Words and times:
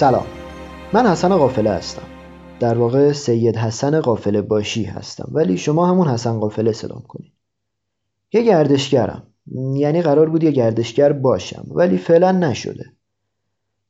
سلام. 0.00 0.26
من 0.92 1.06
حسن 1.06 1.36
قافله 1.36 1.70
هستم. 1.70 2.02
در 2.60 2.78
واقع 2.78 3.12
سید 3.12 3.56
حسن 3.56 4.00
قافله 4.00 4.42
باشی 4.42 4.84
هستم. 4.84 5.28
ولی 5.32 5.58
شما 5.58 5.86
همون 5.86 6.08
حسن 6.08 6.40
قافله 6.40 6.72
صدام 6.72 7.02
کنید. 7.08 7.32
یه 8.32 8.42
گردشگرم. 8.42 9.26
یعنی 9.74 10.02
قرار 10.02 10.28
بود 10.28 10.42
یه 10.42 10.50
گردشگر 10.50 11.12
باشم. 11.12 11.66
ولی 11.70 11.98
فعلا 11.98 12.32
نشده. 12.32 12.84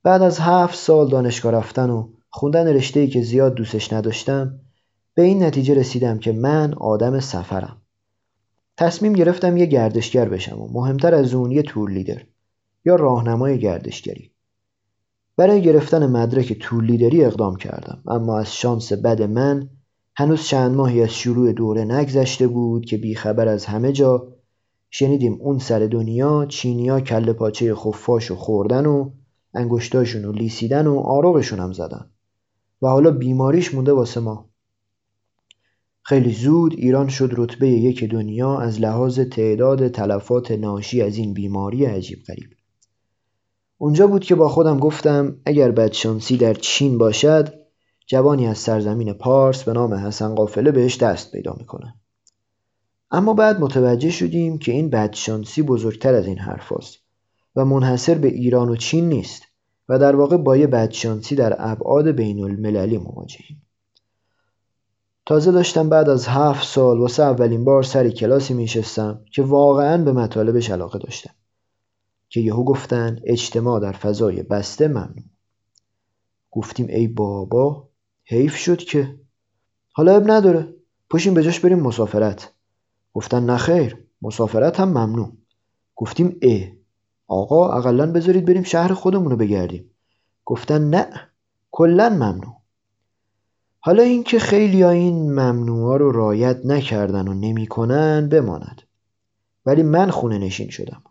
بعد 0.03 0.21
از 0.21 0.39
هفت 0.39 0.75
سال 0.75 1.09
دانشگاه 1.09 1.51
رفتن 1.51 1.89
و 1.89 2.09
خوندن 2.29 2.67
رشته‌ای 2.67 3.07
که 3.07 3.21
زیاد 3.21 3.53
دوستش 3.53 3.93
نداشتم 3.93 4.59
به 5.13 5.21
این 5.21 5.43
نتیجه 5.43 5.73
رسیدم 5.73 6.19
که 6.19 6.31
من 6.31 6.73
آدم 6.73 7.19
سفرم. 7.19 7.81
تصمیم 8.77 9.13
گرفتم 9.13 9.57
یه 9.57 9.65
گردشگر 9.65 10.29
بشم 10.29 10.61
و 10.61 10.67
مهمتر 10.71 11.15
از 11.15 11.33
اون 11.33 11.51
یه 11.51 11.61
تور 11.61 11.91
لیدر 11.91 12.21
یا 12.85 12.95
راهنمای 12.95 13.59
گردشگری. 13.59 14.30
برای 15.37 15.61
گرفتن 15.61 16.05
مدرک 16.05 16.53
تور 16.53 16.83
لیدری 16.83 17.25
اقدام 17.25 17.55
کردم 17.55 18.03
اما 18.07 18.39
از 18.39 18.55
شانس 18.55 18.93
بد 18.93 19.21
من 19.21 19.69
هنوز 20.15 20.43
چند 20.43 20.75
ماهی 20.75 21.01
از 21.01 21.13
شروع 21.13 21.51
دوره 21.51 21.83
نگذشته 21.83 22.47
بود 22.47 22.85
که 22.85 22.97
بیخبر 22.97 23.47
از 23.47 23.65
همه 23.65 23.91
جا 23.91 24.27
شنیدیم 24.89 25.37
اون 25.41 25.59
سر 25.59 25.79
دنیا 25.79 26.45
چینیا 26.45 26.99
کل 26.99 27.33
پاچه 27.33 27.75
خفاش 27.75 28.31
و 28.31 28.35
خوردن 28.35 28.85
و 28.85 29.11
انگشتاشون 29.53 30.25
و 30.25 30.31
لیسیدن 30.31 30.87
و 30.87 30.99
آروغشون 30.99 31.59
هم 31.59 31.71
زدن 31.73 32.05
و 32.81 32.87
حالا 32.87 33.11
بیماریش 33.11 33.73
مونده 33.73 33.93
واسه 33.93 34.19
ما. 34.19 34.49
خیلی 36.03 36.33
زود 36.33 36.73
ایران 36.73 37.07
شد 37.07 37.33
رتبه 37.37 37.69
یک 37.69 38.03
دنیا 38.03 38.59
از 38.59 38.81
لحاظ 38.81 39.19
تعداد 39.19 39.87
تلفات 39.87 40.51
ناشی 40.51 41.01
از 41.01 41.17
این 41.17 41.33
بیماری 41.33 41.85
عجیب 41.85 42.19
غریب. 42.27 42.49
اونجا 43.81 44.07
بود 44.07 44.23
که 44.23 44.35
با 44.35 44.49
خودم 44.49 44.79
گفتم 44.79 45.37
اگر 45.45 45.71
بدشانسی 45.71 46.37
در 46.37 46.53
چین 46.53 46.97
باشد 46.97 47.53
جوانی 48.07 48.47
از 48.47 48.57
سرزمین 48.57 49.13
پارس 49.13 49.63
به 49.63 49.73
نام 49.73 49.93
حسن 49.93 50.35
قافله 50.35 50.71
بهش 50.71 50.97
دست 50.97 51.31
پیدا 51.31 51.55
می‌کنه 51.57 51.95
اما 53.11 53.33
بعد 53.33 53.59
متوجه 53.59 54.09
شدیم 54.09 54.57
که 54.57 54.71
این 54.71 54.89
بدشانسی 54.89 55.61
بزرگتر 55.61 56.13
از 56.13 56.27
این 56.27 56.37
حرف 56.37 56.71
هست 56.71 56.97
و 57.55 57.65
منحصر 57.65 58.15
به 58.15 58.27
ایران 58.27 58.69
و 58.69 58.75
چین 58.75 59.09
نیست 59.09 59.43
و 59.89 59.99
در 59.99 60.15
واقع 60.15 60.37
با 60.37 60.57
یه 60.57 60.67
بدشانسی 60.67 61.35
در 61.35 61.55
ابعاد 61.59 62.07
بین 62.07 62.43
المللی 62.43 62.97
مواجهیم. 62.97 63.61
تازه 65.25 65.51
داشتم 65.51 65.89
بعد 65.89 66.09
از 66.09 66.27
هفت 66.27 66.67
سال 66.67 66.99
واسه 66.99 67.23
اولین 67.23 67.65
بار 67.65 67.83
سر 67.83 68.09
کلاسی 68.09 68.53
میشستم 68.53 69.21
که 69.31 69.43
واقعا 69.43 70.03
به 70.03 70.11
مطالبش 70.11 70.69
علاقه 70.69 70.99
داشتم. 70.99 71.33
که 72.31 72.39
یهو 72.39 72.63
گفتن 72.63 73.19
اجتماع 73.23 73.79
در 73.79 73.91
فضای 73.91 74.43
بسته 74.43 74.87
ممنوع. 74.87 75.23
گفتیم 76.51 76.87
ای 76.89 77.07
بابا 77.07 77.89
حیف 78.25 78.55
شد 78.55 78.77
که. 78.77 79.19
حالا 79.93 80.15
اب 80.15 80.31
نداره. 80.31 80.73
پشیم 81.09 81.33
به 81.33 81.43
جاش 81.43 81.59
بریم 81.59 81.79
مسافرت. 81.79 82.53
گفتن 83.13 83.45
نخیر 83.45 83.97
مسافرت 84.21 84.79
هم 84.79 84.89
ممنوع. 84.89 85.31
گفتیم 85.95 86.37
اه. 86.41 86.67
آقا 87.27 87.71
اقلا 87.71 88.11
بذارید 88.11 88.45
بریم 88.45 88.63
شهر 88.63 88.93
خودمونو 88.93 89.35
بگردیم. 89.35 89.91
گفتن 90.45 90.89
نه 90.89 91.29
کلا 91.71 92.09
ممنوع. 92.09 92.61
حالا 93.79 94.03
اینکه 94.03 94.39
خیلی 94.39 94.81
ها 94.81 94.89
این 94.89 95.31
ممنوعا 95.31 95.95
رو 95.95 96.11
رایت 96.11 96.65
نکردن 96.65 97.27
و 97.27 97.33
نمی‌کنن 97.33 98.29
بماند. 98.29 98.81
ولی 99.65 99.83
من 99.83 100.09
خونه 100.09 100.37
نشین 100.37 100.69
شدم. 100.69 101.03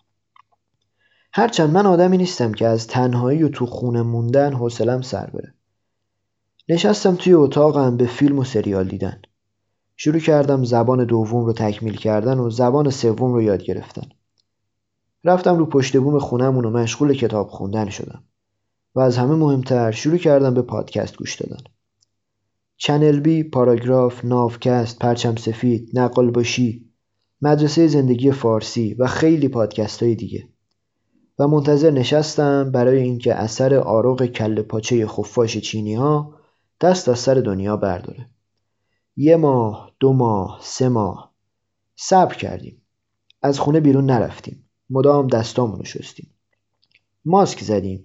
هرچند 1.32 1.70
من 1.70 1.86
آدمی 1.86 2.16
نیستم 2.16 2.52
که 2.52 2.66
از 2.66 2.86
تنهایی 2.86 3.42
و 3.42 3.48
تو 3.48 3.66
خونه 3.66 4.02
موندن 4.02 4.52
حوصلم 4.52 5.02
سر 5.02 5.26
بره. 5.26 5.54
نشستم 6.68 7.16
توی 7.16 7.32
اتاقم 7.32 7.96
به 7.96 8.06
فیلم 8.06 8.38
و 8.38 8.44
سریال 8.44 8.88
دیدن. 8.88 9.22
شروع 9.96 10.18
کردم 10.18 10.64
زبان 10.64 11.04
دوم 11.04 11.44
رو 11.44 11.52
تکمیل 11.52 11.96
کردن 11.96 12.38
و 12.38 12.50
زبان 12.50 12.90
سوم 12.90 13.32
رو 13.32 13.42
یاد 13.42 13.62
گرفتن. 13.62 14.08
رفتم 15.24 15.58
رو 15.58 15.66
پشت 15.66 15.96
بوم 15.96 16.18
خونمون 16.18 16.64
و 16.64 16.70
مشغول 16.70 17.14
کتاب 17.14 17.48
خوندن 17.48 17.88
شدم. 17.88 18.24
و 18.94 19.00
از 19.00 19.18
همه 19.18 19.34
مهمتر 19.34 19.90
شروع 19.90 20.16
کردم 20.16 20.54
به 20.54 20.62
پادکست 20.62 21.16
گوش 21.16 21.34
دادن. 21.36 21.62
چنل 22.76 23.20
بی، 23.20 23.42
پاراگراف، 23.42 24.24
ناوکست، 24.24 24.98
پرچم 24.98 25.36
سفید، 25.36 25.90
نقل 25.94 26.30
باشی، 26.30 26.90
مدرسه 27.42 27.86
زندگی 27.86 28.32
فارسی 28.32 28.94
و 28.94 29.06
خیلی 29.06 29.48
پادکست 29.48 30.02
های 30.02 30.14
دیگه. 30.14 30.48
و 31.40 31.48
منتظر 31.48 31.90
نشستم 31.90 32.70
برای 32.72 33.02
اینکه 33.02 33.34
اثر 33.34 33.74
آروغ 33.74 34.26
کل 34.26 34.62
پاچه 34.62 35.06
خفاش 35.06 35.58
چینی 35.58 35.94
ها 35.94 36.34
دست 36.80 37.08
از 37.08 37.18
سر 37.18 37.34
دنیا 37.34 37.76
برداره. 37.76 38.26
یه 39.16 39.36
ماه، 39.36 39.92
دو 40.00 40.12
ماه، 40.12 40.58
سه 40.62 40.88
ماه. 40.88 41.34
صبر 41.96 42.34
کردیم. 42.34 42.82
از 43.42 43.60
خونه 43.60 43.80
بیرون 43.80 44.06
نرفتیم. 44.06 44.64
مدام 44.90 45.26
دستامونو 45.26 45.84
شستیم. 45.84 46.30
ماسک 47.24 47.60
زدیم. 47.60 48.02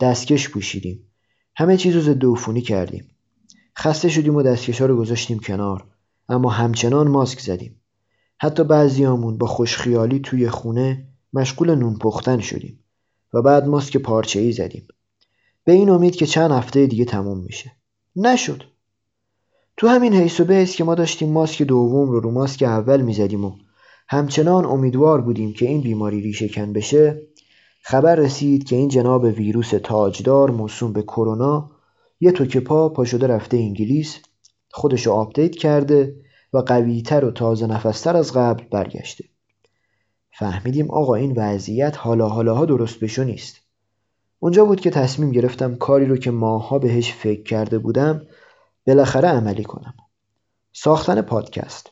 دستکش 0.00 0.50
پوشیدیم. 0.50 1.10
همه 1.56 1.76
چیز 1.76 1.94
رو 1.94 2.00
ضد 2.00 2.58
کردیم. 2.58 3.10
خسته 3.78 4.08
شدیم 4.08 4.36
و 4.36 4.42
دستکش 4.42 4.80
ها 4.80 4.86
رو 4.86 4.96
گذاشتیم 4.96 5.38
کنار. 5.38 5.84
اما 6.28 6.50
همچنان 6.50 7.08
ماسک 7.08 7.40
زدیم. 7.40 7.80
حتی 8.38 8.64
بعضیامون 8.64 9.38
با 9.38 9.46
خوشخیالی 9.46 10.20
توی 10.20 10.48
خونه 10.48 11.07
مشغول 11.32 11.74
نون 11.74 11.98
پختن 11.98 12.40
شدیم 12.40 12.84
و 13.34 13.42
بعد 13.42 13.66
ماسک 13.66 13.96
پارچه 13.96 14.40
ای 14.40 14.52
زدیم. 14.52 14.88
به 15.64 15.72
این 15.72 15.90
امید 15.90 16.16
که 16.16 16.26
چند 16.26 16.50
هفته 16.50 16.86
دیگه 16.86 17.04
تموم 17.04 17.38
میشه. 17.38 17.72
نشد. 18.16 18.62
تو 19.76 19.88
همین 19.88 20.14
حیث 20.14 20.40
و 20.40 20.44
بحث 20.44 20.74
که 20.74 20.84
ما 20.84 20.94
داشتیم 20.94 21.32
ماسک 21.32 21.62
دوم 21.62 22.10
رو 22.10 22.20
رو 22.20 22.30
ماسک 22.30 22.62
اول 22.62 23.00
می‌زدیم 23.00 23.44
و 23.44 23.52
همچنان 24.08 24.64
امیدوار 24.64 25.20
بودیم 25.20 25.52
که 25.52 25.66
این 25.66 25.80
بیماری 25.80 26.20
ریشه 26.20 26.48
کن 26.48 26.72
بشه 26.72 27.22
خبر 27.82 28.14
رسید 28.14 28.64
که 28.64 28.76
این 28.76 28.88
جناب 28.88 29.24
ویروس 29.24 29.70
تاجدار 29.70 30.50
موسوم 30.50 30.92
به 30.92 31.02
کرونا 31.02 31.70
یه 32.20 32.32
توک 32.32 32.56
پا 32.56 32.88
پا 32.88 33.04
شده 33.04 33.26
رفته 33.26 33.56
انگلیس 33.56 34.18
خودشو 34.70 35.12
update 35.12 35.56
کرده 35.56 36.16
و 36.52 36.58
قویتر 36.58 37.24
و 37.24 37.30
تازه 37.30 37.66
نفستر 37.66 38.16
از 38.16 38.32
قبل 38.32 38.64
برگشته. 38.70 39.24
فهمیدیم 40.38 40.90
آقا 40.90 41.14
این 41.14 41.32
وضعیت 41.36 41.96
حالا 41.98 42.28
حالاها 42.28 42.64
درست 42.64 43.00
بشو 43.00 43.24
نیست. 43.24 43.56
اونجا 44.38 44.64
بود 44.64 44.80
که 44.80 44.90
تصمیم 44.90 45.30
گرفتم 45.30 45.76
کاری 45.76 46.06
رو 46.06 46.16
که 46.16 46.30
ماه‌ها 46.30 46.78
بهش 46.78 47.12
فکر 47.12 47.42
کرده 47.42 47.78
بودم 47.78 48.22
بالاخره 48.86 49.28
عملی 49.28 49.64
کنم. 49.64 49.94
ساختن 50.72 51.22
پادکست. 51.22 51.90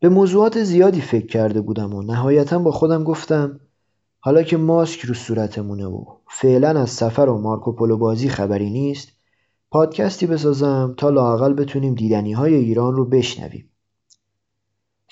به 0.00 0.08
موضوعات 0.08 0.62
زیادی 0.62 1.00
فکر 1.00 1.26
کرده 1.26 1.60
بودم 1.60 1.94
و 1.94 2.02
نهایتا 2.02 2.58
با 2.58 2.70
خودم 2.70 3.04
گفتم 3.04 3.60
حالا 4.20 4.42
که 4.42 4.56
ماسک 4.56 5.00
رو 5.00 5.14
صورتمونه 5.14 5.86
و 5.86 6.04
فعلا 6.30 6.80
از 6.80 6.90
سفر 6.90 7.28
و 7.28 7.38
مارکوپولو 7.38 7.96
بازی 7.96 8.28
خبری 8.28 8.70
نیست 8.70 9.08
پادکستی 9.70 10.26
بسازم 10.26 10.94
تا 10.96 11.10
لاقل 11.10 11.52
بتونیم 11.52 11.94
دیدنی 11.94 12.32
های 12.32 12.54
ایران 12.54 12.94
رو 12.94 13.04
بشنویم. 13.04 13.70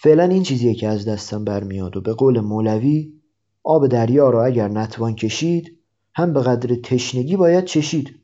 فعلا 0.06 0.24
این 0.24 0.42
چیزیه 0.42 0.74
که 0.74 0.88
از 0.88 1.08
دستم 1.08 1.44
برمیاد 1.44 1.96
و 1.96 2.00
به 2.00 2.12
قول 2.12 2.40
مولوی 2.40 3.12
آب 3.62 3.86
دریا 3.86 4.30
را 4.30 4.44
اگر 4.44 4.68
نتوان 4.68 5.14
کشید 5.14 5.78
هم 6.14 6.32
به 6.32 6.40
قدر 6.40 6.74
تشنگی 6.74 7.36
باید 7.36 7.64
چشید. 7.64 8.14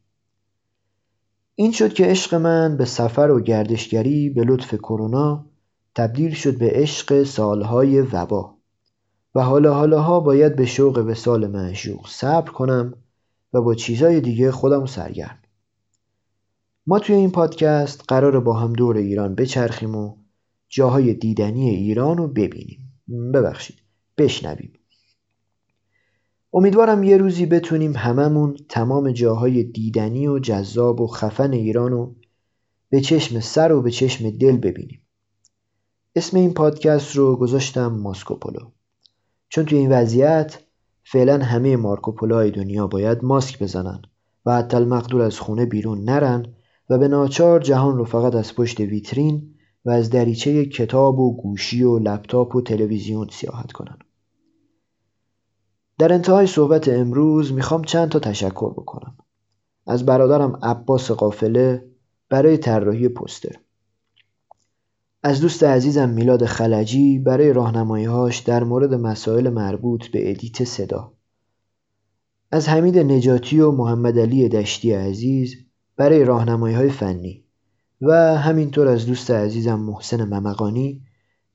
این 1.55 1.73
شد 1.73 1.93
که 1.93 2.05
عشق 2.05 2.34
من 2.34 2.76
به 2.76 2.84
سفر 2.84 3.31
و 3.31 3.40
گردشگری 3.40 4.31
به 4.31 4.44
لطف 4.44 4.75
کرونا 4.75 5.46
تبدیل 5.94 6.34
شد 6.34 6.58
به 6.58 6.70
عشق 6.75 7.23
سالهای 7.23 8.00
وبا. 8.00 8.55
و 9.34 9.43
حالا 9.43 9.75
حالاها 9.75 10.20
باید 10.20 10.56
به 10.56 10.67
شوق 10.67 10.99
وسال 10.99 11.46
معشوق 11.46 12.08
صبر 12.08 12.50
کنم 12.50 12.94
و 13.52 13.62
با 13.62 13.75
چیزای 13.75 14.20
دیگه 14.20 14.52
خودم 14.52 14.87
سرگرم. 14.87 15.38
ما 16.87 16.99
توی 16.99 17.14
این 17.14 17.31
پادکست 17.31 18.05
قرار 18.08 18.40
با 18.40 18.52
هم 18.52 18.73
دور 18.73 18.96
ایران 18.96 19.34
بچرخیم 19.34 19.96
و 19.96 20.22
جاهای 20.75 21.15
دیدنی 21.15 21.71
ایران 21.71 22.17
رو 22.17 22.29
ببینیم. 22.29 22.79
ببخشید 23.35 23.77
بشنویم. 24.19 24.73
امیدوارم 26.53 27.03
یه 27.03 27.17
روزی 27.17 27.47
بتونیم 27.47 27.97
هممون 27.97 28.57
تمام 28.69 29.13
جاهای 29.13 29.65
دیدنی 29.65 30.27
و 30.27 30.39
جذاب 30.39 31.01
و 31.01 31.07
خفن 31.07 31.53
ایران 31.53 31.93
رو 31.93 32.15
به 32.91 33.01
چشم 33.01 33.41
سر 33.41 33.73
و 33.73 33.83
به 33.83 33.91
چشم 33.91 34.31
دل 34.31 34.57
ببینیم. 34.57 35.01
اسم 36.17 36.37
این 36.37 36.55
پادکست 36.55 37.17
رو 37.17 37.37
گذاشتم 37.37 37.93
ماسکوپولو 37.93 38.71
چون 39.49 39.65
توی 39.65 39.79
این 39.79 39.93
وضعیت 39.93 40.59
فعلا 41.05 41.39
همه 41.45 41.77
مارکوپولای 41.77 42.51
دنیا 42.51 42.87
باید 42.87 43.25
ماسک 43.25 43.63
بزنن 43.63 44.03
و 44.47 44.57
حتی 44.57 44.77
المقدور 44.77 45.23
از 45.23 45.41
خونه 45.41 45.67
بیرون 45.67 46.05
نرن 46.05 46.47
و 46.91 46.99
به 46.99 47.09
ناچار 47.09 47.61
جهان 47.61 47.97
رو 47.97 48.05
فقط 48.05 48.35
از 48.35 48.55
پشت 48.55 48.81
ویترین 48.81 49.52
و 49.84 49.90
از 49.90 50.11
دریچه 50.11 50.64
کتاب 50.67 51.19
و 51.19 51.37
گوشی 51.37 51.82
و 51.82 51.99
لپتاپ 51.99 52.56
و 52.56 52.61
تلویزیون 52.61 53.29
سیاحت 53.32 53.73
کنن 53.73 53.99
در 55.99 56.12
انتهای 56.12 56.46
صحبت 56.46 56.88
امروز 56.88 57.52
می‌خوام 57.52 57.84
چند 57.84 58.08
تا 58.08 58.19
تشکر 58.19 58.70
بکنم. 58.70 59.17
از 59.87 60.06
برادرم 60.06 60.58
عباس 60.62 61.11
قافله 61.11 61.84
برای 62.29 62.58
طراحی 62.58 63.08
پوستر 63.08 63.56
از 65.23 65.40
دوست 65.40 65.62
عزیزم 65.62 66.08
میلاد 66.08 66.44
خلجی 66.44 67.19
برای 67.19 67.52
راهنماییهاش 67.52 68.38
در 68.38 68.64
مورد 68.64 68.94
مسائل 68.94 69.49
مربوط 69.49 70.06
به 70.06 70.31
ادیت 70.31 70.64
صدا. 70.64 71.12
از 72.50 72.69
حمید 72.69 72.99
نجاتی 72.99 73.61
و 73.61 73.70
محمد 73.70 74.19
علی 74.19 74.49
دشتی 74.49 74.93
عزیز 74.93 75.56
برای 75.96 76.25
راهنمایی 76.25 76.75
های 76.75 76.90
فنی. 76.90 77.44
و 78.03 78.13
همینطور 78.39 78.89
از 78.89 79.07
دوست 79.07 79.31
عزیزم 79.31 79.81
محسن 79.81 80.25
ممقانی 80.25 81.03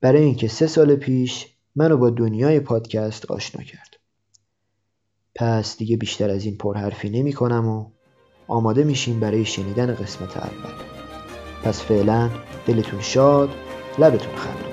برای 0.01 0.23
اینکه 0.23 0.47
سه 0.47 0.67
سال 0.67 0.95
پیش 0.95 1.47
منو 1.75 1.97
با 1.97 2.09
دنیای 2.09 2.59
پادکست 2.59 3.31
آشنا 3.31 3.63
کرد. 3.63 3.95
پس 5.35 5.77
دیگه 5.77 5.97
بیشتر 5.97 6.29
از 6.29 6.45
این 6.45 6.57
پرحرفی 6.57 7.09
نمی 7.09 7.33
کنم 7.33 7.67
و 7.67 7.91
آماده 8.47 8.83
میشیم 8.83 9.19
برای 9.19 9.45
شنیدن 9.45 9.95
قسمت 9.95 10.37
اول. 10.37 10.73
پس 11.63 11.81
فعلا 11.81 12.29
دلتون 12.67 13.01
شاد 13.01 13.49
لبتون 13.99 14.35
خندان 14.35 14.66